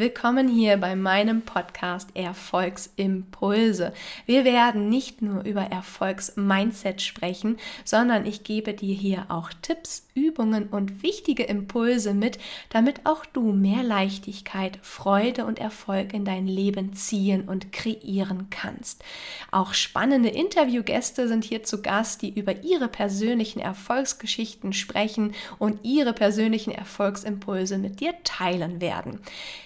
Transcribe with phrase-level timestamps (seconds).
[0.00, 3.92] Willkommen hier bei meinem Podcast Erfolgsimpulse.
[4.24, 10.68] Wir werden nicht nur über Erfolgsmindset sprechen, sondern ich gebe dir hier auch Tipps, Übungen
[10.68, 12.38] und wichtige Impulse mit,
[12.70, 19.04] damit auch du mehr Leichtigkeit, Freude und Erfolg in dein Leben ziehen und kreieren kannst.
[19.50, 26.14] Auch spannende Interviewgäste sind hier zu Gast, die über ihre persönlichen Erfolgsgeschichten sprechen und ihre
[26.14, 29.20] persönlichen Erfolgsimpulse mit dir teilen werden.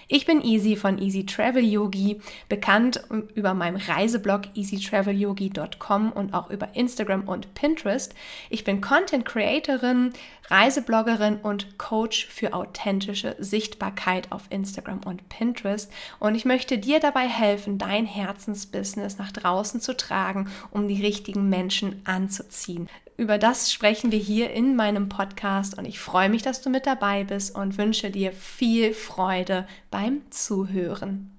[0.09, 3.03] Ich bin Easy von Easy Travel Yogi, bekannt
[3.34, 8.14] über meinem Reiseblog easytravelyogi.com und auch über Instagram und Pinterest.
[8.50, 10.12] Ich bin Content Creatorin,
[10.48, 17.27] Reisebloggerin und Coach für authentische Sichtbarkeit auf Instagram und Pinterest und ich möchte dir dabei
[17.28, 24.11] helfen, dein Herzensbusiness nach draußen zu tragen, um die richtigen Menschen anzuziehen über das sprechen
[24.11, 27.79] wir hier in meinem Podcast und ich freue mich, dass du mit dabei bist und
[27.79, 31.35] wünsche dir viel Freude beim Zuhören.